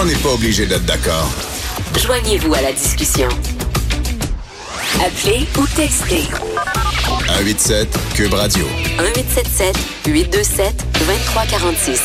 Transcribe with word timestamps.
On 0.00 0.04
n'est 0.04 0.14
pas 0.14 0.32
obligé 0.32 0.64
d'être 0.64 0.84
d'accord. 0.84 1.28
Joignez-vous 1.98 2.54
à 2.54 2.62
la 2.62 2.72
discussion. 2.72 3.28
Appelez 5.04 5.44
ou 5.58 5.66
textez. 5.74 6.22
187 7.26 7.88
Cube 8.14 8.32
Radio. 8.32 8.64
1877 8.96 9.76
827 10.06 10.86
2346. 11.00 12.00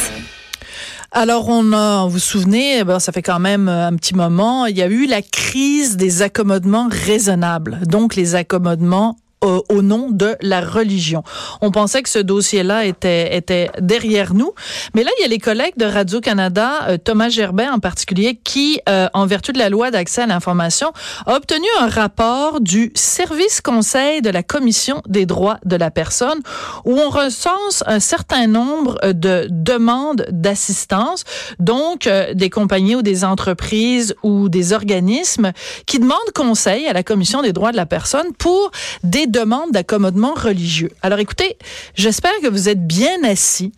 Alors, 1.11 1.47
on 1.49 1.71
a, 1.71 2.05
vous 2.05 2.13
vous 2.13 2.19
souvenez, 2.19 2.79
eh 2.79 2.83
ben, 2.83 2.97
ça 2.97 3.11
fait 3.11 3.21
quand 3.21 3.39
même 3.39 3.69
euh, 3.69 3.87
un 3.89 3.95
petit 3.95 4.15
moment, 4.15 4.65
il 4.65 4.75
y 4.75 4.81
a 4.81 4.87
eu 4.87 5.05
la 5.05 5.21
crise 5.21 5.95
des 5.95 6.23
accommodements 6.23 6.87
raisonnables. 6.89 7.81
Donc, 7.85 8.15
les 8.15 8.33
accommodements 8.33 9.17
euh, 9.43 9.61
au 9.69 9.81
nom 9.81 10.09
de 10.09 10.35
la 10.41 10.61
religion. 10.61 11.23
On 11.61 11.71
pensait 11.71 12.01
que 12.01 12.09
ce 12.09 12.19
dossier-là 12.19 12.85
était, 12.85 13.35
était 13.35 13.69
derrière 13.79 14.33
nous. 14.33 14.53
Mais 14.93 15.03
là, 15.03 15.11
il 15.17 15.21
y 15.23 15.25
a 15.25 15.27
les 15.27 15.39
collègues 15.39 15.77
de 15.77 15.85
Radio-Canada, 15.85 16.87
euh, 16.87 16.97
Thomas 16.97 17.29
Gerbet 17.29 17.67
en 17.67 17.79
particulier, 17.79 18.39
qui, 18.43 18.79
euh, 18.87 19.07
en 19.13 19.25
vertu 19.25 19.51
de 19.51 19.59
la 19.59 19.69
loi 19.69 19.91
d'accès 19.91 20.21
à 20.21 20.27
l'information, 20.27 20.93
a 21.25 21.35
obtenu 21.35 21.65
un 21.79 21.87
rapport 21.87 22.61
du 22.61 22.91
Service 22.95 23.61
Conseil 23.61 24.21
de 24.21 24.29
la 24.29 24.43
Commission 24.43 25.01
des 25.07 25.25
droits 25.25 25.57
de 25.65 25.75
la 25.75 25.91
personne 25.91 26.39
où 26.85 26.97
on 26.97 27.09
recense 27.09 27.83
un 27.85 27.99
certain 27.99 28.47
nombre 28.47 28.99
de 29.13 29.47
demandes 29.49 30.25
d'assistance, 30.29 31.23
donc 31.59 32.09
des 32.33 32.49
compagnies 32.49 32.95
ou 32.95 33.01
des 33.01 33.23
entreprises 33.25 34.15
ou 34.23 34.49
des 34.49 34.73
organismes 34.73 35.51
qui 35.85 35.99
demandent 35.99 36.17
conseil 36.33 36.87
à 36.87 36.93
la 36.93 37.03
Commission 37.03 37.41
des 37.41 37.53
droits 37.53 37.71
de 37.71 37.77
la 37.77 37.85
personne 37.85 38.33
pour 38.37 38.71
des 39.03 39.27
demande 39.33 39.71
d'accommodement 39.71 40.33
religieux. 40.35 40.91
Alors 41.01 41.19
écoutez, 41.19 41.57
j'espère 41.95 42.31
que 42.41 42.47
vous 42.47 42.69
êtes 42.69 42.85
bien 42.87 43.23
assis. 43.23 43.73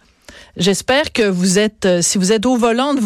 J'espère 0.57 1.11
que 1.11 1.23
vous 1.23 1.59
êtes, 1.59 1.85
euh, 1.85 2.01
si 2.01 2.17
vous 2.17 2.31
êtes 2.31 2.45
au 2.45 2.55
volant 2.55 2.93
de 2.93 3.01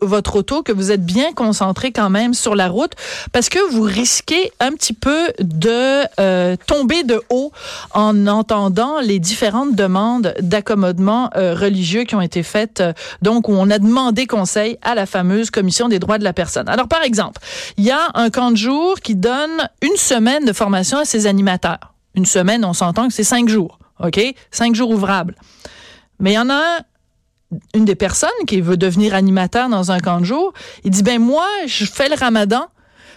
votre 0.00 0.36
auto, 0.36 0.62
que 0.62 0.72
vous 0.72 0.90
êtes 0.90 1.04
bien 1.04 1.32
concentré 1.34 1.92
quand 1.92 2.08
même 2.08 2.32
sur 2.32 2.54
la 2.54 2.68
route, 2.68 2.92
parce 3.32 3.50
que 3.50 3.58
vous 3.70 3.82
risquez 3.82 4.50
un 4.60 4.72
petit 4.72 4.94
peu 4.94 5.28
de 5.38 6.04
euh, 6.18 6.56
tomber 6.66 7.02
de 7.02 7.20
haut 7.28 7.52
en 7.92 8.26
entendant 8.26 9.00
les 9.00 9.18
différentes 9.18 9.74
demandes 9.74 10.34
d'accommodement 10.40 11.28
euh, 11.36 11.54
religieux 11.54 12.04
qui 12.04 12.14
ont 12.14 12.22
été 12.22 12.42
faites, 12.42 12.82
donc 13.20 13.50
où 13.50 13.52
on 13.52 13.68
a 13.68 13.78
demandé 13.78 14.26
conseil 14.26 14.78
à 14.80 14.94
la 14.94 15.04
fameuse 15.04 15.50
commission 15.50 15.88
des 15.88 15.98
droits 15.98 16.16
de 16.16 16.24
la 16.24 16.32
personne. 16.32 16.68
Alors 16.68 16.88
par 16.88 17.02
exemple, 17.02 17.42
il 17.76 17.84
y 17.84 17.90
a 17.90 18.08
un 18.14 18.30
camp 18.30 18.50
de 18.50 18.56
jour 18.56 19.00
qui 19.00 19.14
donne 19.14 19.68
une 19.82 19.96
semaine 19.96 20.46
de 20.46 20.52
formation 20.54 20.96
à 20.98 21.04
ses 21.04 21.26
animateurs. 21.26 21.92
Une 22.14 22.26
semaine, 22.26 22.64
on 22.64 22.72
s'entend 22.72 23.08
que 23.08 23.12
c'est 23.12 23.22
cinq 23.22 23.50
jours, 23.50 23.78
ok, 24.02 24.18
cinq 24.50 24.74
jours 24.74 24.90
ouvrables. 24.90 25.34
Mais 26.18 26.32
il 26.32 26.34
y 26.34 26.38
en 26.38 26.50
a 26.50 26.80
une 27.74 27.84
des 27.84 27.94
personnes 27.94 28.30
qui 28.46 28.60
veut 28.60 28.76
devenir 28.76 29.14
animateur 29.14 29.68
dans 29.68 29.92
un 29.92 30.00
camp 30.00 30.20
de 30.20 30.24
jour. 30.24 30.52
Il 30.84 30.90
dit, 30.90 31.02
ben 31.02 31.20
moi, 31.20 31.46
je 31.66 31.84
fais 31.84 32.08
le 32.08 32.16
ramadan. 32.16 32.66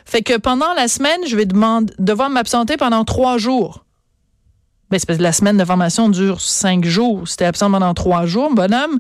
Fait 0.06 0.22
que 0.22 0.38
pendant 0.38 0.74
la 0.74 0.88
semaine, 0.88 1.20
je 1.28 1.36
vais 1.36 1.46
devoir 1.46 2.30
m'absenter 2.30 2.78
pendant 2.78 3.06
trois 3.06 3.38
jours. 3.38 3.86
Ben, 4.90 5.00
c'est 5.00 5.20
la 5.20 5.32
semaine 5.32 5.58
de 5.58 5.66
formation 5.66 6.10
dure 6.10 6.42
cinq 6.42 6.84
jours. 6.84 7.28
Si 7.28 7.38
t'es 7.38 7.46
absent 7.46 7.70
pendant 7.70 7.94
trois 7.94 8.26
jours, 8.26 8.52
bonhomme, 8.54 8.98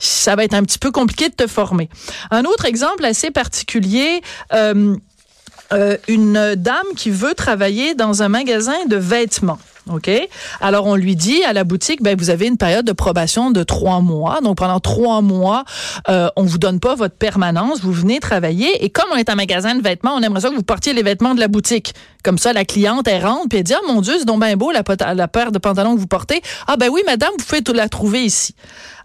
ça 0.00 0.34
va 0.34 0.44
être 0.44 0.54
un 0.54 0.62
petit 0.62 0.78
peu 0.78 0.90
compliqué 0.90 1.28
de 1.28 1.34
te 1.34 1.46
former. 1.46 1.90
Un 2.30 2.44
autre 2.44 2.64
exemple 2.64 3.04
assez 3.04 3.30
particulier, 3.30 4.22
euh, 4.54 4.96
euh, 5.72 5.98
une 6.08 6.54
dame 6.54 6.86
qui 6.96 7.10
veut 7.10 7.34
travailler 7.34 7.94
dans 7.94 8.22
un 8.22 8.28
magasin 8.28 8.86
de 8.88 8.96
vêtements. 8.96 9.58
OK? 9.90 10.10
Alors, 10.60 10.86
on 10.86 10.96
lui 10.96 11.14
dit 11.14 11.44
à 11.44 11.52
la 11.52 11.64
boutique, 11.64 12.02
ben, 12.02 12.16
vous 12.18 12.30
avez 12.30 12.46
une 12.46 12.56
période 12.56 12.84
de 12.84 12.92
probation 12.92 13.50
de 13.50 13.62
trois 13.62 14.00
mois. 14.00 14.40
Donc, 14.40 14.58
pendant 14.58 14.80
trois 14.80 15.20
mois, 15.20 15.64
euh, 16.08 16.28
on 16.36 16.42
vous 16.42 16.58
donne 16.58 16.80
pas 16.80 16.94
votre 16.94 17.14
permanence. 17.14 17.80
Vous 17.80 17.92
venez 17.92 18.18
travailler. 18.18 18.84
Et 18.84 18.90
comme 18.90 19.06
on 19.12 19.16
est 19.16 19.30
un 19.30 19.36
magasin 19.36 19.74
de 19.76 19.82
vêtements, 19.82 20.14
on 20.14 20.22
aimerait 20.22 20.40
ça 20.40 20.50
que 20.50 20.56
vous 20.56 20.62
portiez 20.62 20.92
les 20.92 21.02
vêtements 21.02 21.34
de 21.34 21.40
la 21.40 21.48
boutique. 21.48 21.94
Comme 22.26 22.38
ça, 22.38 22.52
la 22.52 22.64
cliente, 22.64 23.06
elle 23.06 23.24
rentre 23.24 23.48
puis 23.48 23.58
elle 23.58 23.64
dit, 23.64 23.72
ah, 23.72 23.80
mon 23.86 24.00
Dieu, 24.00 24.14
c'est 24.18 24.24
donc 24.24 24.40
bien 24.40 24.56
beau, 24.56 24.72
la, 24.72 24.82
paire 24.82 25.52
de 25.52 25.58
pantalons 25.58 25.94
que 25.94 26.00
vous 26.00 26.08
portez. 26.08 26.42
Ah, 26.66 26.76
ben 26.76 26.88
oui, 26.90 27.02
madame, 27.06 27.30
vous 27.38 27.44
pouvez 27.44 27.62
la 27.72 27.88
trouver 27.88 28.24
ici. 28.24 28.56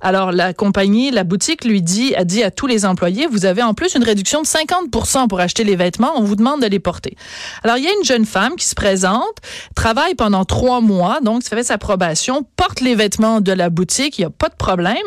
Alors, 0.01 0.31
la 0.31 0.55
compagnie, 0.55 1.11
la 1.11 1.23
boutique 1.23 1.63
lui 1.63 1.83
dit, 1.83 2.15
a 2.15 2.23
dit 2.23 2.41
à 2.41 2.49
tous 2.49 2.65
les 2.65 2.83
employés, 2.83 3.27
vous 3.27 3.45
avez 3.45 3.61
en 3.61 3.75
plus 3.75 3.93
une 3.93 4.03
réduction 4.03 4.41
de 4.41 4.47
50% 4.47 5.27
pour 5.27 5.39
acheter 5.39 5.63
les 5.63 5.75
vêtements. 5.75 6.13
On 6.15 6.23
vous 6.23 6.35
demande 6.35 6.63
de 6.63 6.65
les 6.65 6.79
porter. 6.79 7.15
Alors, 7.63 7.77
il 7.77 7.83
y 7.83 7.87
a 7.87 7.91
une 7.95 8.03
jeune 8.03 8.25
femme 8.25 8.55
qui 8.55 8.65
se 8.65 8.73
présente, 8.73 9.37
travaille 9.75 10.15
pendant 10.15 10.43
trois 10.43 10.81
mois, 10.81 11.19
donc 11.21 11.43
ça 11.43 11.55
fait 11.55 11.63
sa 11.63 11.77
probation, 11.77 12.43
porte 12.55 12.81
les 12.81 12.95
vêtements 12.95 13.39
de 13.39 13.51
la 13.51 13.69
boutique, 13.69 14.17
il 14.17 14.21
n'y 14.21 14.25
a 14.25 14.31
pas 14.31 14.49
de 14.49 14.55
problème. 14.55 14.97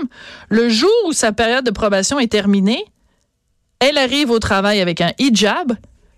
Le 0.50 0.68
jour 0.68 0.92
où 1.08 1.12
sa 1.12 1.32
période 1.32 1.64
de 1.64 1.72
probation 1.72 2.20
est 2.20 2.30
terminée, 2.30 2.84
elle 3.80 3.98
arrive 3.98 4.30
au 4.30 4.38
travail 4.38 4.80
avec 4.80 5.00
un 5.00 5.10
hijab, 5.18 5.72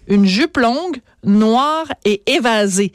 une 0.06 0.26
jupe 0.26 0.56
longue, 0.56 0.98
noire 1.24 1.86
et 2.04 2.22
évasée 2.26 2.92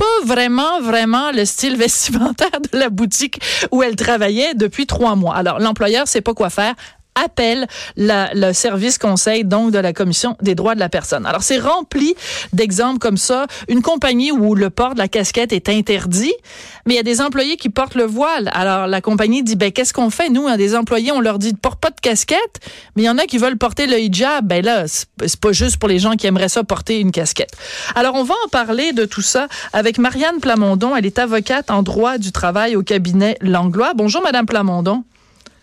pas 0.00 0.24
vraiment, 0.24 0.80
vraiment 0.80 1.30
le 1.30 1.44
style 1.44 1.76
vestimentaire 1.76 2.60
de 2.72 2.78
la 2.78 2.88
boutique 2.88 3.38
où 3.70 3.82
elle 3.82 3.96
travaillait 3.96 4.54
depuis 4.54 4.86
trois 4.86 5.14
mois. 5.14 5.36
Alors, 5.36 5.58
l'employeur 5.58 6.08
sait 6.08 6.22
pas 6.22 6.32
quoi 6.32 6.48
faire 6.48 6.74
appelle 7.24 7.66
le 7.96 8.52
service 8.52 8.98
conseil 8.98 9.44
donc 9.44 9.70
de 9.70 9.78
la 9.78 9.92
commission 9.92 10.36
des 10.40 10.54
droits 10.54 10.74
de 10.74 10.80
la 10.80 10.88
personne. 10.88 11.26
Alors 11.26 11.42
c'est 11.42 11.58
rempli 11.58 12.14
d'exemples 12.52 12.98
comme 12.98 13.16
ça, 13.16 13.46
une 13.68 13.82
compagnie 13.82 14.32
où 14.32 14.54
le 14.54 14.70
port 14.70 14.94
de 14.94 14.98
la 14.98 15.08
casquette 15.08 15.52
est 15.52 15.68
interdit, 15.68 16.34
mais 16.86 16.94
il 16.94 16.96
y 16.96 17.00
a 17.00 17.04
des 17.04 17.20
employés 17.20 17.56
qui 17.56 17.68
portent 17.68 17.94
le 17.94 18.04
voile. 18.04 18.50
Alors 18.52 18.86
la 18.86 19.00
compagnie 19.00 19.42
dit 19.42 19.56
ben 19.56 19.72
qu'est-ce 19.72 19.92
qu'on 19.92 20.10
fait? 20.10 20.28
Nous 20.28 20.46
a 20.48 20.56
des 20.56 20.74
employés 20.74 21.12
on 21.12 21.20
leur 21.20 21.38
dit 21.38 21.54
porte 21.54 21.80
pas 21.80 21.90
de 21.90 22.00
casquette, 22.00 22.60
mais 22.96 23.02
il 23.02 23.06
y 23.06 23.10
en 23.10 23.18
a 23.18 23.24
qui 23.24 23.38
veulent 23.38 23.58
porter 23.58 23.86
le 23.86 23.98
hijab. 23.98 24.46
Ben 24.46 24.64
là 24.64 24.86
c'est 24.86 25.40
pas 25.40 25.52
juste 25.52 25.78
pour 25.78 25.88
les 25.88 25.98
gens 25.98 26.12
qui 26.12 26.26
aimeraient 26.26 26.48
ça 26.48 26.64
porter 26.64 27.00
une 27.00 27.12
casquette. 27.12 27.56
Alors 27.94 28.14
on 28.14 28.24
va 28.24 28.34
en 28.44 28.48
parler 28.48 28.92
de 28.92 29.04
tout 29.04 29.22
ça 29.22 29.48
avec 29.72 29.98
Marianne 29.98 30.40
Plamondon, 30.40 30.96
elle 30.96 31.06
est 31.06 31.18
avocate 31.18 31.70
en 31.70 31.82
droit 31.82 32.18
du 32.18 32.32
travail 32.32 32.76
au 32.76 32.82
cabinet 32.82 33.36
Langlois. 33.40 33.92
Bonjour 33.94 34.22
madame 34.22 34.46
Plamondon. 34.46 35.04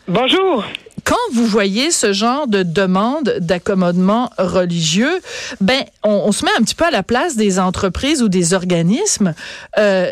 Bonjour 0.08 0.64
quand 1.08 1.16
vous 1.32 1.46
voyez 1.46 1.90
ce 1.90 2.12
genre 2.12 2.48
de 2.48 2.64
demande 2.64 3.38
d'accommodement 3.40 4.30
religieux, 4.38 5.22
ben 5.62 5.86
on, 6.04 6.34
se 6.34 6.44
met 6.44 6.52
un 6.60 6.64
petit 6.64 6.76
peu 6.76 6.84
à 6.84 6.92
la 6.92 7.02
place 7.02 7.38
des 7.38 7.60
entreprises 7.60 8.22
ou 8.22 8.28
des 8.28 8.54
organismes. 8.54 9.34
Euh, 9.78 10.12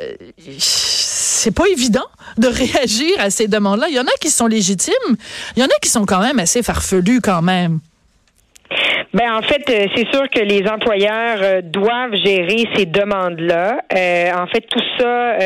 c'est 0.58 1.52
pas 1.52 1.68
évident 1.68 2.06
de 2.38 2.48
réagir 2.64 3.12
à 3.20 3.30
ces 3.30 3.50
demandes-là. 3.50 3.88
Il 3.90 3.96
y 3.96 4.00
en 4.00 4.06
a 4.06 4.18
qui 4.22 4.30
sont 4.30 4.48
légitimes, 4.48 4.94
il 5.58 5.62
y 5.62 5.64
en 5.64 5.68
a 5.68 5.80
qui 5.82 5.90
sont 5.90 6.06
quand 6.06 6.22
même 6.22 6.40
assez 6.40 6.64
farfelus 6.64 7.20
quand 7.20 7.42
même. 7.42 7.82
Ben 9.16 9.34
en 9.34 9.42
fait, 9.42 9.64
euh, 9.70 9.88
c'est 9.96 10.14
sûr 10.14 10.30
que 10.30 10.42
les 10.42 10.68
employeurs 10.68 11.38
euh, 11.42 11.62
doivent 11.64 12.16
gérer 12.22 12.68
ces 12.76 12.86
demandes-là. 12.86 13.80
Euh, 13.96 14.32
en 14.36 14.46
fait, 14.48 14.60
tout 14.70 14.82
ça, 15.00 15.38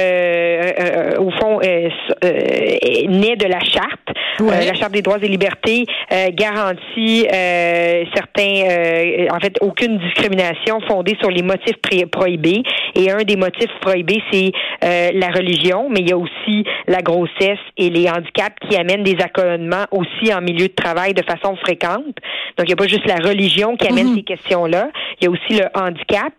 au 1.19 1.29
fond, 1.29 1.59
naît 1.61 3.35
de 3.35 3.45
la 3.45 3.59
charte. 3.59 4.09
la 4.39 4.73
charte 4.73 4.91
des 4.91 5.03
droits 5.03 5.19
et 5.21 5.27
libertés 5.27 5.85
garantit 6.33 7.27
certains, 8.15 9.27
en 9.31 9.39
fait, 9.39 9.55
aucune 9.61 9.99
discrimination 9.99 10.79
fondée 10.87 11.15
sur 11.19 11.29
les 11.29 11.43
motifs 11.43 11.77
prohibés. 12.11 12.63
Et 12.95 13.11
un 13.11 13.23
des 13.23 13.35
motifs 13.35 13.71
prohibés, 13.81 14.21
c'est 14.31 14.51
la 14.81 15.27
religion, 15.27 15.87
mais 15.89 15.99
il 15.99 16.09
y 16.09 16.13
a 16.13 16.17
aussi 16.17 16.63
la 16.87 17.01
grossesse 17.01 17.59
et 17.77 17.89
les 17.89 18.09
handicaps 18.09 18.55
qui 18.67 18.75
amènent 18.75 19.03
des 19.03 19.17
accommodements 19.21 19.85
aussi 19.91 20.33
en 20.33 20.41
milieu 20.41 20.67
de 20.67 20.73
travail 20.73 21.13
de 21.13 21.23
façon 21.23 21.55
fréquente. 21.57 22.15
Donc, 22.57 22.67
il 22.67 22.67
n'y 22.67 22.73
a 22.73 22.75
pas 22.75 22.87
juste 22.87 23.07
la 23.07 23.17
religion 23.17 23.75
qui 23.75 23.87
amène 23.87 24.09
mhm. 24.09 24.15
ces 24.15 24.23
questions-là. 24.23 24.89
Il 25.19 25.25
y 25.25 25.27
a 25.27 25.31
aussi 25.31 25.53
le 25.53 25.65
handicap 25.73 26.33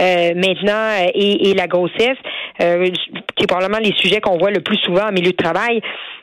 euh, 0.00 0.34
maintenant 0.34 0.72
euh, 0.72 1.06
et, 1.14 1.54
la 1.54 1.66
grossesse, 1.66 2.18
euh, 2.60 2.86
qui 3.36 3.44
est 3.44 3.46
probablement 3.46 3.78
les 3.78 3.94
sujets 3.94 4.20
qu'on 4.20 4.38
voit 4.38 4.50
le 4.50 4.60
plus 4.60 4.76
souvent 4.78 5.08
en 5.08 5.12
milieu 5.12 5.30
de 5.30 5.36
travail. 5.36 5.80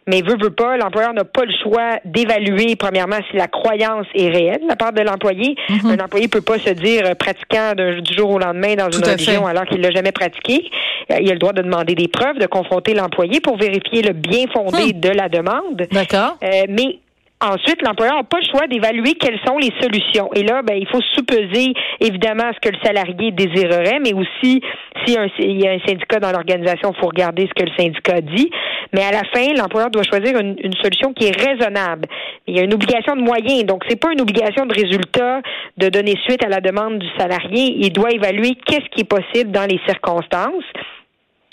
Mais 0.07 0.21
veut, 0.21 0.35
veut 0.41 0.49
pas, 0.49 0.77
l'employeur 0.77 1.13
n'a 1.13 1.23
pas 1.23 1.45
le 1.45 1.53
choix 1.61 1.99
d'évaluer, 2.05 2.75
premièrement, 2.75 3.19
si 3.29 3.37
la 3.37 3.47
croyance 3.47 4.07
est 4.15 4.29
réelle 4.29 4.61
de 4.63 4.67
la 4.67 4.75
part 4.75 4.91
de 4.93 5.01
l'employé. 5.01 5.55
Mhm. 5.69 5.91
Un 5.91 6.03
employé 6.03 6.27
peut 6.27 6.41
pas 6.41 6.57
se 6.57 6.71
dire 6.71 7.15
pratiquant 7.17 7.73
du 7.75 8.13
jour 8.13 8.31
au 8.31 8.39
lendemain 8.39 8.75
dans 8.75 8.89
une 8.89 9.03
religion 9.03 9.45
alors 9.45 9.65
qu'il 9.71 9.81
l'a 9.81 9.91
jamais 9.91 10.11
pratiqué. 10.11 10.69
Il 11.09 11.29
a 11.29 11.33
le 11.33 11.39
droit 11.39 11.53
de 11.53 11.61
demander 11.61 11.95
des 11.95 12.07
preuves, 12.07 12.37
de 12.37 12.45
confronter 12.45 12.93
l'employé 12.93 13.39
pour 13.41 13.57
vérifier 13.57 14.01
le 14.01 14.13
bien 14.13 14.45
fondé 14.53 14.93
hmm. 14.93 14.99
de 14.99 15.09
la 15.09 15.29
demande. 15.29 15.87
D'accord. 15.91 16.37
mais 16.41 16.99
Ensuite, 17.41 17.81
l'employeur 17.81 18.17
n'a 18.17 18.23
pas 18.23 18.37
le 18.39 18.45
choix 18.45 18.67
d'évaluer 18.67 19.15
quelles 19.15 19.39
sont 19.47 19.57
les 19.57 19.73
solutions. 19.81 20.29
Et 20.35 20.43
là, 20.43 20.61
ben, 20.61 20.77
il 20.77 20.87
faut 20.87 21.01
sous-peser 21.15 21.73
évidemment 21.99 22.51
ce 22.53 22.59
que 22.59 22.71
le 22.71 22.79
salarié 22.83 23.31
désirerait, 23.31 23.99
mais 23.99 24.13
aussi 24.13 24.61
s'il 25.03 25.59
y 25.59 25.67
a 25.67 25.71
un 25.71 25.79
syndicat 25.79 26.19
dans 26.19 26.31
l'organisation, 26.31 26.93
il 26.95 26.99
faut 26.99 27.07
regarder 27.07 27.47
ce 27.47 27.63
que 27.63 27.67
le 27.67 27.75
syndicat 27.75 28.21
dit. 28.21 28.51
Mais 28.93 29.03
à 29.03 29.11
la 29.11 29.23
fin, 29.33 29.53
l'employeur 29.57 29.89
doit 29.89 30.03
choisir 30.03 30.39
une, 30.39 30.55
solution 30.83 31.13
qui 31.13 31.25
est 31.25 31.35
raisonnable. 31.35 32.07
Il 32.45 32.57
y 32.57 32.59
a 32.59 32.63
une 32.63 32.73
obligation 32.73 33.15
de 33.15 33.21
moyens, 33.21 33.63
donc 33.65 33.83
c'est 33.89 33.99
pas 33.99 34.11
une 34.11 34.21
obligation 34.21 34.67
de 34.67 34.73
résultat 34.73 35.41
de 35.77 35.89
donner 35.89 36.15
suite 36.27 36.45
à 36.45 36.49
la 36.49 36.61
demande 36.61 36.99
du 36.99 37.07
salarié. 37.17 37.75
Il 37.79 37.91
doit 37.91 38.11
évaluer 38.11 38.55
qu'est-ce 38.65 38.87
qui 38.91 39.01
est 39.01 39.09
possible 39.09 39.51
dans 39.51 39.65
les 39.65 39.79
circonstances. 39.87 40.65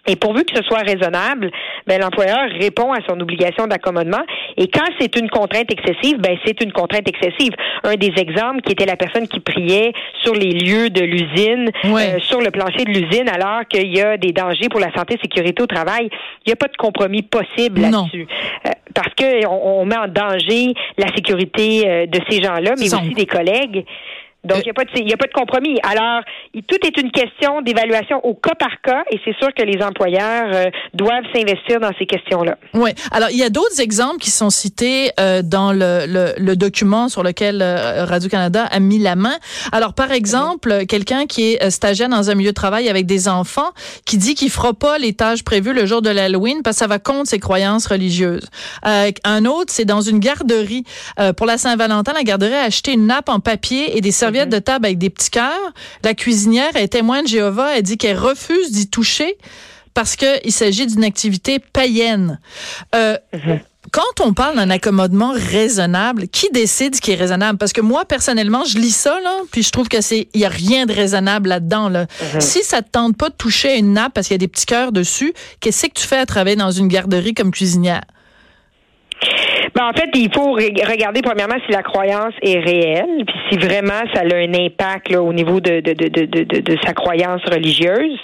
Et 0.09 0.17
pourvu 0.17 0.45
que 0.45 0.57
ce 0.57 0.63
soit 0.63 0.79
raisonnable, 0.79 1.51
ben, 1.87 2.01
l'employeur 2.01 2.49
répond 2.59 2.93
à 2.93 2.99
son 3.07 3.21
obligation 3.21 3.67
d'accommodement. 3.67 4.23
Et 4.59 4.67
quand 4.67 4.85
c'est 5.01 5.17
une 5.17 5.31
contrainte 5.31 5.71
excessive, 5.71 6.19
ben, 6.19 6.37
c'est 6.45 6.61
une 6.63 6.73
contrainte 6.73 7.09
excessive. 7.09 7.53
Un 7.85 7.95
des 7.95 8.13
exemples 8.17 8.61
qui 8.63 8.73
était 8.73 8.87
la 8.87 8.97
personne 8.97 9.29
qui 9.29 9.39
priait 9.39 9.93
sur 10.23 10.35
les 10.35 10.51
lieux 10.51 10.91
de 10.91 11.01
l'usine, 11.01 11.71
euh, 11.85 12.19
sur 12.19 12.41
le 12.41 12.51
plancher 12.51 12.85
de 12.85 12.91
l'usine, 12.91 13.29
alors 13.29 13.61
qu'il 13.69 13.95
y 13.95 14.01
a 14.01 14.17
des 14.17 14.33
dangers 14.33 14.69
pour 14.69 14.81
la 14.81 14.93
santé 14.93 15.15
et 15.15 15.19
sécurité 15.23 15.63
au 15.63 15.67
travail. 15.67 16.09
Il 16.45 16.49
n'y 16.49 16.53
a 16.53 16.57
pas 16.57 16.67
de 16.67 16.77
compromis 16.77 17.23
possible 17.23 17.83
là-dessus. 17.83 18.27
Euh, 18.67 18.71
parce 18.95 19.15
qu'on 19.15 19.49
on 19.49 19.85
met 19.85 19.97
en 19.97 20.09
danger 20.09 20.75
la 20.97 21.07
sécurité 21.15 21.85
euh, 21.87 22.07
de 22.07 22.19
ces 22.29 22.43
gens-là, 22.43 22.75
mais 22.79 22.93
aussi 22.93 23.15
des 23.15 23.27
collègues. 23.27 23.85
Donc, 24.45 24.59
il 24.65 25.05
n'y 25.05 25.13
a, 25.13 25.17
pas 25.17 25.27
de 25.27 25.33
compromis. 25.33 25.81
Alors, 25.83 26.23
tout 26.69 26.79
est 26.87 26.97
une 26.97 27.11
question 27.11 27.61
d'évaluation 27.61 28.25
au 28.25 28.35
cas 28.35 28.55
par 28.55 28.81
cas 28.83 29.03
et 29.11 29.19
c'est 29.25 29.37
sûr 29.37 29.49
que 29.53 29.65
les 29.65 29.83
employeurs 29.83 30.49
euh, 30.53 30.65
doivent 30.95 31.25
s'investir 31.35 31.81
dans 31.81 31.91
ces 31.99 32.07
questions-là. 32.07 32.57
Oui. 32.75 32.91
Alors, 33.11 33.31
il 33.31 33.37
y 33.37 33.43
a 33.43 33.51
d'autres 33.51 33.81
exemples 33.81 34.19
qui 34.19 34.31
sont 34.31 34.51
cités 34.51 35.11
euh, 35.19 35.43
dans 35.43 35.73
le, 35.73 36.35
le, 36.39 36.57
document 36.57 37.09
sur 37.09 37.25
lequel 37.25 37.63
euh, 37.63 38.05
Radio-Canada 38.05 38.65
a 38.71 38.79
mis 38.79 39.01
la 39.01 39.17
main. 39.17 39.37
Alors, 39.73 39.95
par 39.95 40.13
exemple, 40.13 40.87
quelqu'un 40.87 41.27
qui 41.27 41.55
est 41.55 41.71
stagiaire 41.71 42.09
dans 42.09 42.31
un 42.31 42.37
milieu 42.37 42.51
de 42.51 42.55
travail 42.55 42.89
avec 42.89 43.07
des 43.07 43.29
enfants 43.29 43.71
qui 44.07 44.19
dit 44.19 44.37
qu'il 44.37 44.51
fera 44.51 44.73
pas 44.73 44.99
les 44.99 45.15
tâches 45.15 45.43
prévues 45.43 45.73
le 45.73 45.85
jour 45.85 46.01
de 46.01 46.11
l'Halloween 46.11 46.63
parce 46.63 46.77
que 46.77 46.81
ça 46.81 46.87
va 46.87 47.01
contre 47.01 47.29
ses 47.29 47.41
croyances 47.41 47.87
religieuses. 47.87 48.49
un 48.85 49.45
autre, 49.47 49.73
c'est 49.73 49.85
dans 49.85 50.01
une 50.01 50.21
garderie. 50.21 50.85
pour 51.37 51.47
la 51.47 51.59
Saint-Valentin, 51.59 52.13
la 52.13 52.23
garderie 52.23 52.55
a 52.55 52.63
acheté 52.63 52.93
une 52.93 53.07
nappe 53.07 53.29
en 53.29 53.41
papier 53.41 53.97
et 53.97 54.01
des 54.01 54.13
serviettes 54.13 54.28
de 54.31 54.59
table 54.59 54.87
avec 54.87 54.99
des 54.99 55.11
petits 55.11 55.31
cœurs. 55.31 55.73
La 56.05 56.15
cuisinière 56.15 56.77
est 56.77 56.89
témoin 56.89 57.23
de 57.23 57.29
Jéhovah. 57.29 57.77
Elle 57.77 57.83
dit 57.83 57.99
qu'elle 57.99 58.19
refuse 58.19 58.71
d'y 58.71 58.89
toucher 58.89 59.37
parce 59.95 60.17
qu'il 60.17 60.53
s'agit 60.53 60.87
d'une 60.87 61.05
activité 61.05 61.59
païenne. 61.59 62.39
Euh, 62.95 63.17
mhm. 63.33 63.61
Quand 63.91 64.21
on 64.23 64.35
parle 64.35 64.57
d'un 64.57 64.69
accommodement 64.69 65.33
raisonnable, 65.33 66.29
qui 66.29 66.51
décide 66.53 66.95
ce 66.95 67.01
qui 67.01 67.13
est 67.13 67.15
raisonnable? 67.15 67.59
Parce 67.59 67.73
que 67.73 67.81
moi 67.81 68.05
personnellement, 68.05 68.65
je 68.65 68.79
lis 68.79 68.95
ça 68.95 69.19
là, 69.25 69.41
puis 69.51 69.63
je 69.63 69.71
trouve 69.71 69.89
que 69.89 70.03
c'est 70.03 70.29
il 70.35 70.41
y 70.41 70.45
a 70.45 70.51
rien 70.51 70.85
de 70.85 70.93
raisonnable 70.93 71.49
là-dedans 71.49 71.89
là. 71.89 72.07
Mhm. 72.35 72.41
Si 72.41 72.63
ça 72.63 72.83
te 72.83 72.91
tente 72.91 73.17
pas 73.17 73.31
de 73.31 73.35
toucher 73.35 73.79
une 73.79 73.95
nappe 73.95 74.13
parce 74.15 74.29
qu'il 74.29 74.35
y 74.35 74.37
a 74.37 74.39
des 74.39 74.49
petits 74.49 74.67
cœurs 74.67 74.93
dessus, 74.93 75.33
qu'est-ce 75.61 75.87
que 75.87 75.93
tu 75.95 76.07
fais 76.07 76.19
à 76.19 76.27
travailler 76.27 76.57
dans 76.57 76.71
une 76.71 76.89
garderie 76.89 77.35
comme 77.35 77.51
cuisinière? 77.51 78.03
Ben, 79.75 79.89
en 79.89 79.93
fait, 79.93 80.11
il 80.15 80.33
faut 80.33 80.53
regarder 80.53 81.23
premièrement 81.23 81.57
si 81.67 81.73
la 81.73 81.83
croyance 81.83 82.35
est 82.43 82.59
réelle, 82.59 83.25
puis 83.27 83.37
si 83.51 83.59
vraiment 83.59 84.03
ça 84.15 84.23
a 84.23 84.37
un 84.37 84.55
impact 84.55 85.11
là, 85.11 85.23
au 85.23 85.33
niveau 85.33 85.61
de, 85.61 85.81
de, 85.81 85.93
de, 85.93 86.09
de, 86.09 86.61
de 86.61 86.77
sa 86.85 86.93
croyance 86.93 87.43
religieuse, 87.45 88.19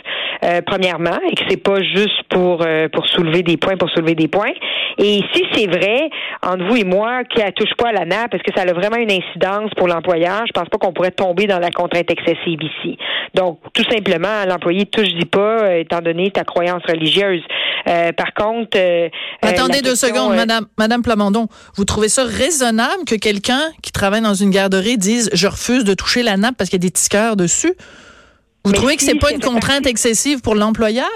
euh, 0.45 0.61
premièrement, 0.67 1.19
et 1.31 1.35
que 1.35 1.43
c'est 1.49 1.63
pas 1.63 1.81
juste 1.81 2.23
pour 2.29 2.63
euh, 2.63 2.89
pour 2.89 3.07
soulever 3.07 3.43
des 3.43 3.57
points 3.57 3.77
pour 3.77 3.89
soulever 3.91 4.15
des 4.15 4.29
points. 4.29 4.53
Et 4.99 5.21
si 5.33 5.45
c'est 5.53 5.67
vrai, 5.67 6.11
entre 6.43 6.65
vous 6.67 6.77
et 6.77 6.85
moi, 6.85 7.25
qu'elle 7.25 7.53
touche 7.53 7.75
pas 7.79 7.89
à 7.89 7.93
la 7.93 8.05
nappe, 8.05 8.31
parce 8.31 8.43
que 8.43 8.53
ça 8.55 8.63
a 8.63 8.73
vraiment 8.73 8.97
une 8.97 9.11
incidence 9.11 9.71
pour 9.77 9.89
l'employeur, 9.89 10.43
je 10.47 10.53
pense 10.53 10.69
pas 10.69 10.79
qu'on 10.79 10.93
pourrait 10.93 11.11
tomber 11.13 11.47
dans 11.47 11.59
la 11.59 11.71
contrainte 11.71 12.11
excessive 12.11 12.61
ici. 12.63 12.99
Donc, 13.35 13.59
tout 13.73 13.85
simplement, 13.91 14.45
l'employé 14.47 14.87
touche 14.87 15.09
dis 15.15 15.25
pas, 15.25 15.65
euh, 15.65 15.81
étant 15.81 16.01
donné 16.01 16.31
ta 16.31 16.45
croyance 16.45 16.83
religieuse. 16.87 17.43
par 18.17 18.35
contre, 18.35 18.79
attendez 19.45 19.83
deux 19.83 19.97
secondes, 19.97 20.35
Madame 20.35 20.67
Madame 20.79 21.03
Plamondon, 21.03 21.49
vous 21.77 21.85
trouvez 21.85 22.09
ça 22.09 22.25
raisonnable 22.25 23.05
que 23.07 23.15
quelqu'un 23.15 23.63
qui 23.83 23.93
travaille 23.93 24.23
dans 24.23 24.35
une 24.35 24.51
garderie 24.51 24.99
dise 24.99 25.31
je 25.33 25.47
refuse 25.47 25.85
de 25.85 25.95
toucher 25.95 26.23
la 26.23 26.37
nappe 26.37 26.57
parce 26.57 26.71
qu'il 26.71 26.79
y 26.79 26.85
a 26.85 26.87
des 26.87 26.91
tickeurs 26.91 27.37
dessus? 27.37 27.75
Vous 28.65 28.73
trouvez 28.73 28.97
que 28.97 29.03
c'est 29.03 29.15
pas 29.15 29.33
une 29.33 29.41
contrainte 29.41 29.87
excessive 29.87 30.41
pour 30.41 30.55
l'employeur? 30.55 31.11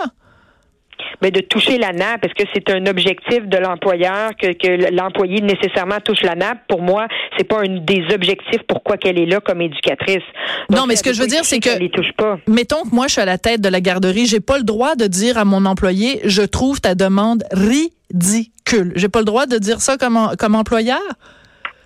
Mais 1.22 1.30
de 1.30 1.40
toucher 1.40 1.78
la 1.78 1.92
nappe, 1.92 2.24
est-ce 2.24 2.34
que 2.34 2.48
c'est 2.54 2.70
un 2.70 2.86
objectif 2.86 3.46
de 3.46 3.58
l'employeur 3.58 4.30
que, 4.40 4.52
que 4.52 4.94
l'employé 4.94 5.40
nécessairement 5.40 5.98
touche 6.04 6.22
la 6.22 6.34
nappe? 6.34 6.58
Pour 6.68 6.82
moi, 6.82 7.06
c'est 7.36 7.44
pas 7.44 7.60
un 7.60 7.78
des 7.80 8.04
objectifs 8.12 8.62
pourquoi 8.66 8.96
qu'elle 8.96 9.18
est 9.18 9.26
là 9.26 9.40
comme 9.40 9.60
éducatrice. 9.60 10.22
non, 10.70 10.86
mais 10.86 10.96
ce 10.96 11.02
que 11.02 11.12
je 11.12 11.20
veux 11.20 11.28
dire, 11.28 11.44
c'est 11.44 11.60
que, 11.60 11.78
les 11.78 11.90
touche 11.90 12.12
pas. 12.16 12.38
mettons 12.46 12.82
que 12.82 12.94
moi, 12.94 13.06
je 13.06 13.12
suis 13.12 13.22
à 13.22 13.26
la 13.26 13.38
tête 13.38 13.60
de 13.60 13.68
la 13.68 13.80
garderie, 13.80 14.26
j'ai 14.26 14.40
pas 14.40 14.58
le 14.58 14.64
droit 14.64 14.94
de 14.94 15.06
dire 15.06 15.38
à 15.38 15.44
mon 15.44 15.64
employé, 15.66 16.20
je 16.24 16.42
trouve 16.42 16.80
ta 16.80 16.94
demande 16.94 17.44
ridicule. 17.52 18.92
J'ai 18.96 19.08
pas 19.08 19.20
le 19.20 19.24
droit 19.24 19.46
de 19.46 19.58
dire 19.58 19.80
ça 19.80 19.96
comme, 19.96 20.18
comme 20.38 20.54
employeur? 20.54 21.00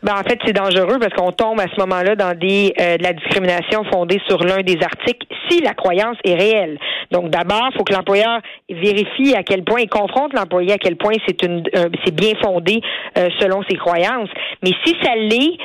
Ben, 0.03 0.14
en 0.14 0.29
fait, 0.29 0.38
c'est 0.44 0.53
dangereux 0.53 0.99
parce 0.99 1.14
qu'on 1.14 1.31
tombe 1.31 1.61
à 1.61 1.67
ce 1.73 1.81
moment-là 1.81 2.17
dans 2.17 2.37
des 2.37 2.75
euh, 2.81 2.97
de 2.97 3.05
la 3.05 3.12
discrimination 3.12 3.85
fondée 3.85 4.20
sur 4.26 4.43
l'un 4.43 4.62
des 4.62 4.79
articles 4.82 5.26
si 5.49 5.61
la 5.61 5.75
croyance 5.75 6.17
est 6.25 6.35
réelle. 6.35 6.79
Donc 7.12 7.31
d'abord, 7.31 7.69
il 7.70 7.76
faut 7.76 7.85
que 7.85 7.93
l'employeur 7.93 8.41
vérifie 8.69 9.35
à 9.35 9.43
quel 9.43 9.64
point 9.64 9.81
il 9.81 9.88
confronte 9.88 10.32
l'employé 10.32 10.73
à 10.73 10.79
quel 10.79 10.97
point 10.97 11.14
c'est 11.26 11.43
une 11.43 11.62
euh, 11.76 11.88
c'est 12.05 12.14
bien 12.14 12.32
fondé 12.43 12.81
euh, 13.19 13.29
selon 13.38 13.62
ses 13.69 13.76
croyances. 13.76 14.31
Mais 14.62 14.70
si 14.85 14.97
ça 15.03 15.14
l'est, 15.14 15.59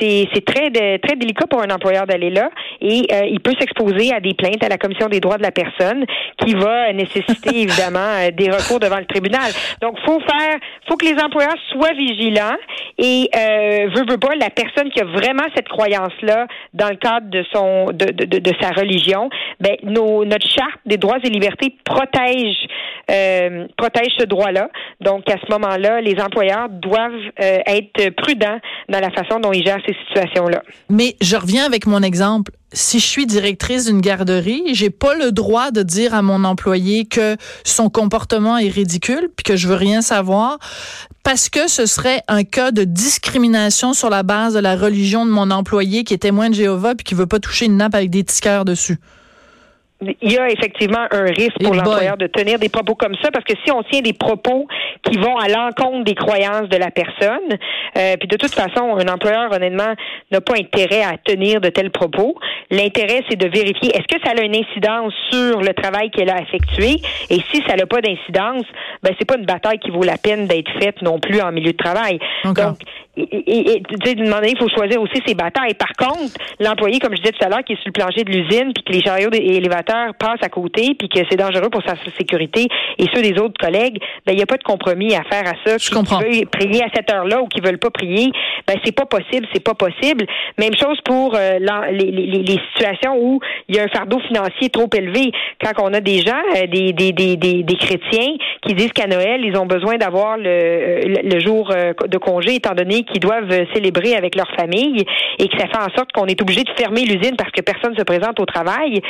c'est 0.00 0.28
c'est 0.32 0.44
très 0.44 0.70
très 0.98 1.16
délicat 1.16 1.46
pour 1.46 1.62
un 1.62 1.70
employeur 1.70 2.06
d'aller 2.06 2.30
là 2.30 2.50
et 2.80 3.02
il 3.30 3.40
peut 3.40 3.54
s'exposer 3.58 4.12
à 4.12 4.20
des 4.20 4.34
plaintes 4.34 4.64
à 4.64 4.68
la 4.68 4.78
commission 4.78 5.08
des 5.08 5.20
droits 5.20 5.36
de 5.36 5.42
la 5.42 5.50
personne 5.50 6.04
qui 6.38 6.54
va 6.54 6.92
nécessiter 6.92 7.50
évidemment 7.62 8.28
des 8.32 8.50
recours 8.50 8.80
devant 8.80 8.98
le 8.98 9.06
tribunal. 9.06 9.50
Donc 9.82 9.98
faut 10.04 10.20
faire 10.20 10.58
faut 10.88 10.96
que 10.96 11.06
les 11.06 11.20
employeurs 11.22 11.58
soient 11.70 11.92
vigilants 11.92 12.56
et 13.02 13.30
euh, 13.34 13.88
veut, 13.94 14.04
veut 14.06 14.18
pas, 14.18 14.34
la 14.38 14.50
personne 14.50 14.90
qui 14.90 15.00
a 15.00 15.06
vraiment 15.06 15.44
cette 15.56 15.68
croyance-là 15.68 16.46
dans 16.74 16.90
le 16.90 16.96
cadre 16.96 17.30
de 17.30 17.42
son 17.50 17.86
de, 17.86 18.12
de, 18.12 18.38
de, 18.38 18.52
sa 18.60 18.72
religion, 18.72 19.30
ben 19.58 19.76
nos, 19.84 20.26
notre 20.26 20.46
charte 20.46 20.78
des 20.84 20.98
droits 20.98 21.16
et 21.24 21.30
libertés 21.30 21.74
protège 21.82 22.68
euh, 23.10 23.66
protège 23.78 24.12
ce 24.18 24.26
droit-là. 24.26 24.68
Donc 25.00 25.28
à 25.30 25.36
ce 25.38 25.50
moment-là, 25.50 26.02
les 26.02 26.20
employeurs 26.20 26.68
doivent 26.68 27.12
euh, 27.42 27.58
être 27.66 28.10
prudents 28.16 28.60
dans 28.90 29.00
la 29.00 29.10
façon 29.10 29.40
dont 29.40 29.52
ils 29.52 29.64
gèrent 29.64 29.82
ces 29.86 29.96
situations-là. 30.06 30.62
Mais 30.90 31.16
je 31.22 31.36
reviens 31.36 31.64
avec 31.64 31.86
mon 31.86 32.02
exemple 32.02 32.52
si 32.72 33.00
je 33.00 33.06
suis 33.06 33.26
directrice 33.26 33.86
d'une 33.86 34.00
garderie, 34.00 34.62
j'ai 34.74 34.90
pas 34.90 35.14
le 35.14 35.32
droit 35.32 35.70
de 35.70 35.82
dire 35.82 36.14
à 36.14 36.22
mon 36.22 36.44
employé 36.44 37.04
que 37.04 37.36
son 37.64 37.90
comportement 37.90 38.58
est 38.58 38.68
ridicule 38.68 39.28
puis 39.36 39.42
que 39.42 39.56
je 39.56 39.66
veux 39.66 39.74
rien 39.74 40.02
savoir 40.02 40.58
parce 41.22 41.48
que 41.48 41.68
ce 41.68 41.86
serait 41.86 42.22
un 42.28 42.44
cas 42.44 42.70
de 42.70 42.84
discrimination 42.84 43.92
sur 43.92 44.10
la 44.10 44.22
base 44.22 44.54
de 44.54 44.58
la 44.58 44.76
religion 44.76 45.26
de 45.26 45.30
mon 45.30 45.50
employé 45.50 46.04
qui 46.04 46.14
est 46.14 46.18
témoin 46.18 46.50
de 46.50 46.54
Jéhovah 46.54 46.94
puis 46.94 47.04
qui 47.04 47.14
veut 47.14 47.26
pas 47.26 47.40
toucher 47.40 47.66
une 47.66 47.76
nappe 47.76 47.94
avec 47.94 48.10
des 48.10 48.24
tickers 48.24 48.64
dessus 48.64 48.98
il 50.02 50.32
y 50.32 50.38
a 50.38 50.48
effectivement 50.48 51.06
un 51.10 51.24
risque 51.24 51.62
pour 51.62 51.74
l'employeur 51.74 52.16
de 52.16 52.26
tenir 52.26 52.58
des 52.58 52.68
propos 52.68 52.94
comme 52.94 53.14
ça 53.22 53.30
parce 53.30 53.44
que 53.44 53.54
si 53.64 53.70
on 53.70 53.82
tient 53.82 54.00
des 54.00 54.12
propos 54.12 54.66
qui 55.02 55.18
vont 55.18 55.36
à 55.36 55.48
l'encontre 55.48 56.04
des 56.04 56.14
croyances 56.14 56.68
de 56.68 56.76
la 56.76 56.90
personne, 56.90 57.58
euh, 57.98 58.16
puis 58.18 58.28
de 58.28 58.36
toute 58.36 58.54
façon, 58.54 58.96
un 58.96 59.08
employeur 59.08 59.52
honnêtement 59.52 59.94
n'a 60.30 60.40
pas 60.40 60.54
intérêt 60.54 61.02
à 61.02 61.16
tenir 61.18 61.60
de 61.60 61.68
tels 61.68 61.90
propos. 61.90 62.34
L'intérêt, 62.70 63.22
c'est 63.28 63.36
de 63.36 63.48
vérifier 63.48 63.90
est-ce 63.94 64.06
que 64.06 64.22
ça 64.24 64.32
a 64.36 64.42
une 64.42 64.56
incidence 64.56 65.12
sur 65.30 65.60
le 65.60 65.74
travail 65.74 66.10
qu'elle 66.10 66.30
a 66.30 66.40
effectué? 66.40 66.96
Et 67.28 67.40
si 67.50 67.62
ça 67.68 67.76
n'a 67.76 67.86
pas 67.86 68.00
d'incidence, 68.00 68.64
ben 69.02 69.14
c'est 69.18 69.26
pas 69.26 69.36
une 69.36 69.46
bataille 69.46 69.78
qui 69.78 69.90
vaut 69.90 70.02
la 70.02 70.16
peine 70.16 70.46
d'être 70.46 70.70
faite 70.80 71.02
non 71.02 71.18
plus 71.18 71.40
en 71.40 71.52
milieu 71.52 71.72
de 71.72 71.76
travail. 71.76 72.18
Donc, 72.44 72.78
et, 73.32 73.36
et, 73.36 73.76
et 73.76 73.82
tu 73.82 73.96
sais, 74.04 74.14
il 74.16 74.58
faut 74.58 74.68
choisir 74.68 75.00
aussi 75.00 75.20
ses 75.26 75.34
batailles. 75.34 75.74
Par 75.74 75.92
contre, 75.96 76.34
l'employé, 76.58 76.98
comme 76.98 77.14
je 77.14 77.20
disais 77.20 77.32
tout 77.32 77.44
à 77.44 77.48
l'heure, 77.48 77.64
qui 77.64 77.74
est 77.74 77.76
sur 77.76 77.86
le 77.86 77.92
plancher 77.92 78.24
de 78.24 78.30
l'usine, 78.30 78.72
puis 78.74 78.84
que 78.84 78.92
les 78.92 79.02
chariots 79.02 79.30
élévateurs 79.32 80.14
passe 80.18 80.38
à 80.42 80.48
côté 80.48 80.94
puis 80.98 81.08
que 81.08 81.20
c'est 81.30 81.36
dangereux 81.36 81.70
pour 81.70 81.82
sa 81.82 81.94
sécurité 82.18 82.68
et 82.98 83.06
ceux 83.14 83.22
des 83.22 83.38
autres 83.40 83.58
collègues, 83.58 83.98
ben 84.26 84.32
il 84.32 84.36
n'y 84.36 84.42
a 84.42 84.46
pas 84.46 84.56
de 84.56 84.62
compromis 84.62 85.14
à 85.14 85.22
faire 85.24 85.46
à 85.46 85.54
ça. 85.64 85.78
Je 85.78 85.90
comprends. 85.90 86.18
Qui 86.18 86.24
veulent 86.24 86.46
prier 86.46 86.82
à 86.82 86.88
cette 86.94 87.10
heure-là 87.10 87.40
ou 87.42 87.46
qui 87.46 87.60
veulent 87.60 87.78
pas 87.78 87.90
prier, 87.90 88.30
ben 88.66 88.76
c'est 88.84 88.94
pas 88.94 89.06
possible, 89.06 89.46
c'est 89.52 89.64
pas 89.64 89.74
possible. 89.74 90.26
Même 90.58 90.74
chose 90.74 90.98
pour 91.04 91.34
euh, 91.34 91.58
les, 91.92 92.10
les, 92.10 92.26
les, 92.26 92.60
situations 92.72 93.16
où 93.18 93.40
il 93.68 93.76
y 93.76 93.78
a 93.78 93.84
un 93.84 93.88
fardeau 93.88 94.18
financier 94.20 94.68
trop 94.70 94.88
élevé. 94.94 95.32
Quand 95.62 95.82
on 95.82 95.92
a 95.94 96.00
des 96.00 96.18
gens, 96.18 96.42
euh, 96.56 96.66
des, 96.66 96.92
des, 96.92 97.12
des, 97.12 97.36
des, 97.36 97.76
chrétiens 97.76 98.34
qui 98.62 98.74
disent 98.74 98.92
qu'à 98.92 99.06
Noël, 99.06 99.40
ils 99.44 99.56
ont 99.56 99.66
besoin 99.66 99.96
d'avoir 99.96 100.36
le, 100.36 100.46
euh, 100.46 101.00
le, 101.22 101.40
jour 101.40 101.72
de 101.72 102.18
congé 102.18 102.56
étant 102.56 102.74
donné 102.74 103.04
qu'ils 103.10 103.20
doivent 103.20 103.50
célébrer 103.74 104.14
avec 104.14 104.34
leur 104.34 104.50
famille 104.56 105.04
et 105.38 105.48
que 105.48 105.58
ça 105.58 105.66
fait 105.66 105.78
en 105.78 105.94
sorte 105.96 106.12
qu'on 106.12 106.26
est 106.26 106.40
obligé 106.40 106.64
de 106.64 106.70
fermer 106.76 107.02
l'usine 107.02 107.36
parce 107.36 107.50
que 107.50 107.60
personne 107.60 107.96
se 107.96 108.02
présente 108.02 108.40
au 108.40 108.46
travail, 108.46 109.00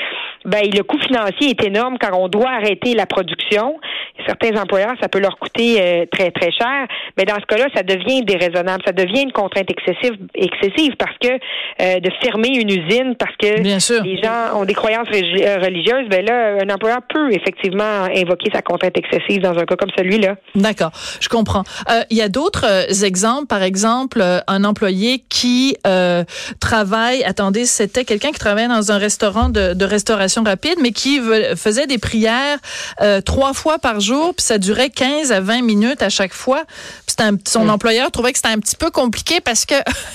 ben 0.44 0.62
le 0.72 0.82
coût 0.82 0.98
financier 0.98 1.50
est 1.50 1.64
énorme 1.64 1.96
quand 2.00 2.16
on 2.16 2.28
doit 2.28 2.50
arrêter 2.50 2.94
la 2.94 3.06
production. 3.06 3.78
Certains 4.26 4.60
employeurs, 4.60 4.94
ça 5.00 5.08
peut 5.08 5.18
leur 5.18 5.38
coûter 5.38 5.80
euh, 5.80 6.04
très, 6.10 6.30
très 6.30 6.50
cher. 6.52 6.86
Mais 7.16 7.24
dans 7.24 7.36
ce 7.36 7.46
cas-là, 7.46 7.66
ça 7.74 7.82
devient 7.82 8.22
déraisonnable. 8.22 8.82
Ça 8.86 8.92
devient 8.92 9.22
une 9.22 9.32
contrainte 9.32 9.70
excessive, 9.70 10.16
excessive 10.34 10.92
parce 10.98 11.16
que 11.18 11.28
euh, 11.30 12.00
de 12.00 12.10
fermer 12.22 12.48
une 12.48 12.70
usine 12.70 13.14
parce 13.18 13.34
que 13.36 13.62
les 13.62 14.22
gens 14.22 14.58
ont 14.58 14.64
des 14.64 14.74
croyances 14.74 15.08
euh, 15.12 15.56
religieuses, 15.56 16.08
ben 16.10 16.24
là, 16.24 16.58
un 16.62 16.68
employeur 16.72 17.00
peut 17.08 17.32
effectivement 17.32 18.04
invoquer 18.14 18.50
sa 18.52 18.62
contrainte 18.62 18.96
excessive 18.96 19.40
dans 19.40 19.56
un 19.58 19.64
cas 19.64 19.76
comme 19.76 19.90
celui-là. 19.96 20.36
D'accord, 20.54 20.90
je 21.20 21.28
comprends. 21.28 21.62
Il 22.10 22.16
y 22.16 22.22
a 22.22 22.28
d'autres 22.28 23.04
exemples, 23.04 23.46
par 23.46 23.62
exemple, 23.62 23.79
exemple, 23.80 24.20
euh, 24.20 24.40
un 24.46 24.64
employé 24.64 25.24
qui 25.30 25.74
euh, 25.86 26.22
travaille, 26.60 27.24
attendez, 27.24 27.64
c'était 27.64 28.04
quelqu'un 28.04 28.30
qui 28.30 28.38
travaillait 28.38 28.68
dans 28.68 28.92
un 28.92 28.98
restaurant 28.98 29.48
de, 29.48 29.72
de 29.72 29.84
restauration 29.86 30.42
rapide, 30.44 30.74
mais 30.82 30.92
qui 30.92 31.18
ve- 31.18 31.56
faisait 31.56 31.86
des 31.86 31.96
prières 31.96 32.58
euh, 33.00 33.22
trois 33.22 33.54
fois 33.54 33.78
par 33.78 34.00
jour, 34.00 34.34
puis 34.34 34.44
ça 34.44 34.58
durait 34.58 34.90
15 34.90 35.32
à 35.32 35.40
20 35.40 35.62
minutes 35.62 36.02
à 36.02 36.10
chaque 36.10 36.34
fois. 36.34 36.64
Puis 37.06 37.16
un- 37.24 37.38
son 37.48 37.68
employeur 37.70 38.10
trouvait 38.10 38.32
que 38.32 38.38
c'était 38.38 38.48
un 38.50 38.58
petit 38.58 38.76
peu 38.76 38.90
compliqué 38.90 39.40
parce 39.40 39.64
que 39.64 39.74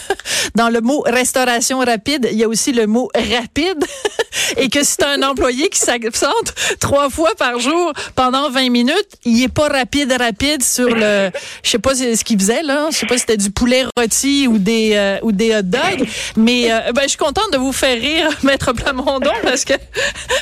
dans 0.55 0.69
le 0.69 0.81
mot 0.81 1.01
restauration 1.07 1.79
rapide, 1.79 2.27
il 2.31 2.37
y 2.37 2.43
a 2.43 2.47
aussi 2.47 2.71
le 2.71 2.85
mot 2.87 3.09
rapide. 3.15 3.83
Et 4.57 4.69
que 4.69 4.83
si 4.83 4.97
tu 4.97 5.05
un 5.05 5.23
employé 5.23 5.69
qui 5.69 5.79
s'absente 5.79 6.53
trois 6.79 7.09
fois 7.09 7.31
par 7.37 7.57
jour 7.59 7.93
pendant 8.15 8.49
20 8.49 8.69
minutes, 8.69 9.07
il 9.23 9.41
est 9.41 9.47
pas 9.47 9.69
rapide 9.69 10.13
rapide 10.19 10.61
sur 10.63 10.89
le 10.89 11.29
je 11.63 11.69
sais 11.69 11.79
pas 11.79 11.95
ce 11.95 12.23
qu'il 12.23 12.37
faisait 12.39 12.61
là, 12.61 12.87
je 12.91 12.97
sais 12.97 13.05
pas 13.05 13.15
si 13.15 13.21
c'était 13.21 13.37
du 13.37 13.49
poulet 13.55 13.85
rôti 13.97 14.47
ou 14.47 14.59
des 14.59 14.91
euh, 14.93 15.17
ou 15.23 15.31
des 15.31 15.55
hot 15.55 15.63
dogs, 15.63 16.07
mais 16.35 16.71
euh, 16.71 16.91
ben 16.93 17.03
je 17.03 17.09
suis 17.09 17.17
contente 17.17 17.51
de 17.51 17.57
vous 17.57 17.71
faire 17.71 17.99
rire 17.99 18.29
maître 18.43 18.73
Plamondon 18.73 19.31
parce 19.43 19.65
que 19.65 19.73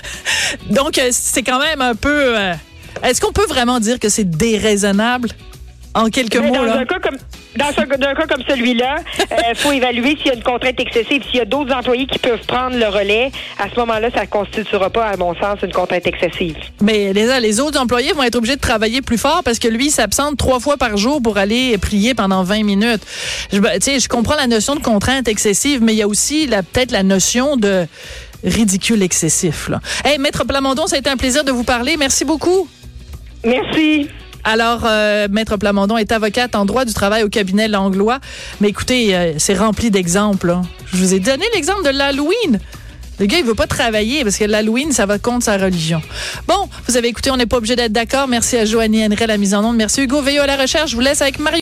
donc 0.69 0.97
euh, 0.97 1.09
c'est 1.11 1.43
quand 1.43 1.59
même 1.59 1.81
un 1.81 1.95
peu 1.95 2.35
est-ce 3.03 3.21
qu'on 3.21 3.31
peut 3.31 3.45
vraiment 3.47 3.79
dire 3.79 3.99
que 3.99 4.09
c'est 4.09 4.29
déraisonnable? 4.29 5.29
En 5.93 6.09
quelques 6.09 6.37
Mais 6.37 6.47
mots 6.47 6.55
dans 6.55 6.63
là 6.63 6.79
un 6.79 6.85
cas 6.85 6.99
comme 6.99 7.17
dans 7.55 7.67
un, 7.67 8.15
cas 8.15 8.25
comme 8.25 8.43
celui-là, 8.47 8.95
il 9.49 9.55
faut 9.55 9.71
évaluer 9.71 10.15
s'il 10.17 10.27
y 10.27 10.29
a 10.31 10.33
une 10.33 10.43
contrainte 10.43 10.79
excessive. 10.79 11.21
S'il 11.29 11.35
y 11.35 11.39
a 11.39 11.45
d'autres 11.45 11.73
employés 11.73 12.07
qui 12.07 12.17
peuvent 12.17 12.43
prendre 12.47 12.75
le 12.75 12.87
relais, 12.87 13.31
à 13.59 13.69
ce 13.69 13.79
moment-là, 13.79 14.09
ça 14.11 14.21
ne 14.21 14.25
constituera 14.25 14.89
pas, 14.89 15.05
à 15.05 15.17
mon 15.17 15.35
sens, 15.35 15.59
une 15.61 15.71
contrainte 15.71 16.07
excessive. 16.07 16.57
Mais 16.81 17.13
les, 17.13 17.39
les 17.39 17.59
autres 17.59 17.79
employés 17.79 18.11
vont 18.13 18.23
être 18.23 18.35
obligés 18.35 18.55
de 18.55 18.61
travailler 18.61 19.01
plus 19.01 19.19
fort 19.19 19.41
parce 19.45 19.59
que 19.59 19.67
lui 19.67 19.87
il 19.87 19.91
s'absente 19.91 20.37
trois 20.37 20.59
fois 20.59 20.77
par 20.77 20.97
jour 20.97 21.21
pour 21.21 21.37
aller 21.37 21.77
prier 21.77 22.15
pendant 22.15 22.43
20 22.43 22.63
minutes. 22.63 23.01
Je, 23.51 23.59
ben, 23.59 23.77
tu 23.79 23.91
sais, 23.91 23.99
je 23.99 24.09
comprends 24.09 24.35
la 24.35 24.47
notion 24.47 24.75
de 24.75 24.81
contrainte 24.81 25.27
excessive, 25.27 25.81
mais 25.83 25.93
il 25.93 25.97
y 25.97 26.01
a 26.01 26.07
aussi 26.07 26.47
peut-être 26.47 26.91
la 26.91 27.03
notion 27.03 27.55
de 27.55 27.85
ridicule 28.43 29.03
excessif. 29.03 29.69
Là. 29.69 29.79
Hey, 30.03 30.17
Maître 30.17 30.43
Plamondon, 30.43 30.87
ça 30.87 30.95
a 30.95 30.99
été 30.99 31.09
un 31.09 31.17
plaisir 31.17 31.43
de 31.43 31.51
vous 31.51 31.63
parler. 31.63 31.97
Merci 31.97 32.25
beaucoup. 32.25 32.67
Merci. 33.43 34.09
Alors, 34.43 34.81
euh, 34.85 35.27
Maître 35.31 35.57
Plamondon 35.57 35.97
est 35.97 36.11
avocate 36.11 36.55
en 36.55 36.65
droit 36.65 36.85
du 36.85 36.93
travail 36.93 37.23
au 37.23 37.29
cabinet 37.29 37.67
Langlois. 37.67 38.19
Mais 38.59 38.69
écoutez, 38.69 39.15
euh, 39.15 39.33
c'est 39.37 39.53
rempli 39.55 39.89
d'exemples. 39.89 40.49
hein. 40.49 40.63
Je 40.91 40.97
vous 40.97 41.13
ai 41.13 41.19
donné 41.19 41.45
l'exemple 41.55 41.83
de 41.83 41.89
l'Halloween. 41.97 42.59
Le 43.19 43.27
gars, 43.27 43.37
il 43.37 43.45
veut 43.45 43.53
pas 43.53 43.67
travailler 43.67 44.23
parce 44.23 44.37
que 44.37 44.43
l'Halloween, 44.45 44.91
ça 44.91 45.05
va 45.05 45.19
contre 45.19 45.45
sa 45.45 45.57
religion. 45.57 46.01
Bon, 46.47 46.67
vous 46.87 46.97
avez 46.97 47.07
écouté, 47.09 47.29
on 47.31 47.37
n'est 47.37 47.45
pas 47.45 47.57
obligé 47.57 47.75
d'être 47.75 47.93
d'accord. 47.93 48.27
Merci 48.27 48.57
à 48.57 48.65
Joanie 48.65 49.05
Henry 49.05 49.27
la 49.27 49.37
mise 49.37 49.53
en 49.53 49.63
onde. 49.63 49.77
Merci 49.77 50.01
Hugo 50.01 50.21
Veillot 50.21 50.41
à 50.41 50.47
la 50.47 50.57
recherche. 50.57 50.91
Je 50.91 50.95
vous 50.95 51.01
laisse 51.01 51.21
avec 51.21 51.37
Mario. 51.39 51.51